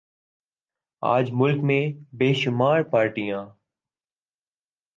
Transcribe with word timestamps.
آج 1.03 1.29
ملک 1.33 1.63
میں 1.63 1.83
بے 2.13 2.33
شمار 2.33 2.81
پارٹیاں 2.91 3.45